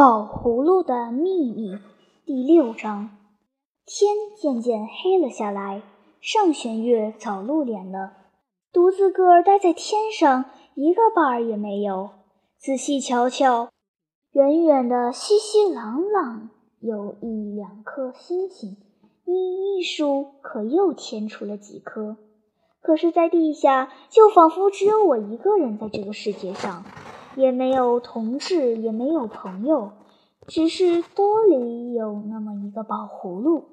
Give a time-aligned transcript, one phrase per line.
[0.00, 1.78] 宝葫芦的秘密
[2.24, 3.10] 第六章。
[3.84, 5.82] 天渐渐黑了下来，
[6.22, 8.12] 上弦月早露脸了，
[8.72, 12.08] 独自个儿待在天上，一个伴儿也没有。
[12.58, 13.68] 仔细瞧瞧，
[14.32, 16.48] 远远的熙熙攘攘，
[16.80, 18.78] 有一两颗星星，
[19.26, 22.16] 一一数，可又添出了几颗。
[22.80, 26.86] 可是，在地下，就仿佛只有我一个人在这个世界上。
[27.40, 29.92] 也没有同志，也没有朋友，
[30.46, 33.64] 只是兜里有那么一个宝葫芦。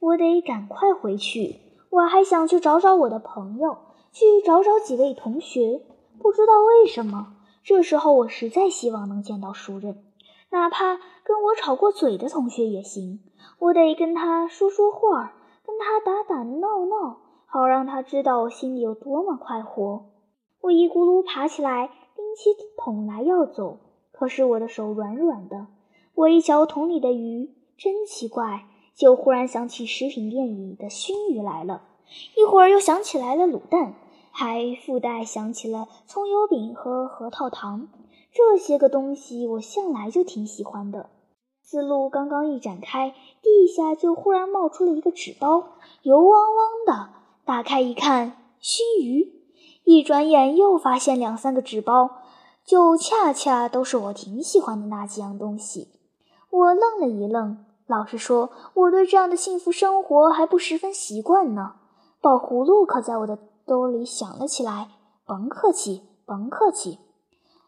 [0.00, 3.78] 我得赶快回去，我还想去找找我的朋友，
[4.10, 5.80] 去找找几位同学。
[6.20, 10.02] 不知道为什么，这时候我实在希望能见到熟人，
[10.50, 13.20] 哪怕跟我吵过嘴的同学也行。
[13.60, 15.34] 我得跟他说说话，
[15.64, 20.06] 跟他打打闹闹，好让他知道我心里有多么快活。
[20.62, 21.90] 我一咕噜爬起来。
[22.38, 23.78] 起桶来要走，
[24.12, 25.66] 可是我的手软软的。
[26.14, 31.82] 我一瞧桶里的鱼，真奇怪，就忽然想起食品店里的熏鱼来了，
[32.36, 33.94] 一会儿又想起来了卤蛋，
[34.30, 37.88] 还附带想起了葱油饼和核桃糖。
[38.32, 41.10] 这些个东西我向来就挺喜欢的。
[41.64, 43.12] 思路刚刚一展开，
[43.42, 45.64] 地下就忽然冒出了一个纸包，
[46.02, 47.08] 油汪汪的。
[47.44, 49.32] 打开一看，熏鱼。
[49.84, 52.10] 一转眼又发现两三个纸包，
[52.68, 55.88] 就恰恰都是我挺喜欢的那几样东西。
[56.50, 61.76] 我愣了一愣，老实说，我对这样的幸福生活还不十分习惯呢。
[62.20, 64.88] 宝葫芦可在我的兜里响了起来，
[65.24, 66.98] 甭客气，甭客气。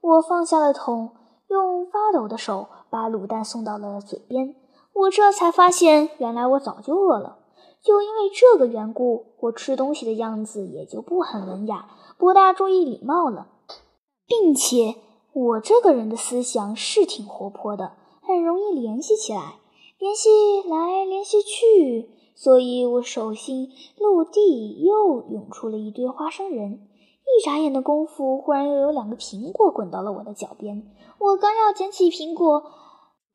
[0.00, 1.10] 我放下了桶，
[1.48, 4.54] 用发抖的手把卤蛋送到了嘴边。
[4.94, 7.40] 我这才发现，原来我早就饿了。
[7.82, 11.84] 就因为这个缘故，我吃东西的样子也就不很文雅。
[12.16, 13.48] 不大注意礼貌了，
[14.26, 14.96] 并且
[15.32, 19.54] 我这个人的思想是挺活泼的，很容易联系起来，
[19.98, 20.28] 联系
[20.68, 26.88] 来联系去，所以我手心落地又涌出了一堆花生仁。
[27.26, 30.90] 一眨眼的功夫，忽然又有两个苹果滚到了我的脚边。
[31.18, 32.62] 我刚要捡起苹果，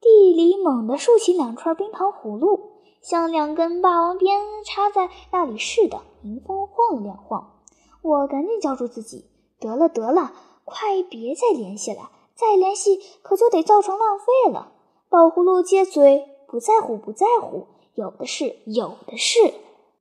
[0.00, 2.60] 地里猛地竖起两串冰糖葫芦，
[3.02, 7.60] 像两根霸王鞭插在那里似的，迎风晃了两晃。
[8.02, 9.26] 我赶紧叫住自己，
[9.58, 10.32] 得了得了，
[10.64, 14.72] 快别再联系了，再联系可就得造成浪费了。
[15.08, 19.54] 宝葫芦接嘴，不在乎不在乎，有的是有的是。